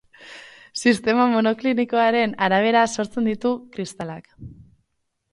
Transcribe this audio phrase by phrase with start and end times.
[0.83, 4.33] Sistema monoklinikoaren arabera sortzen ditu kristalak.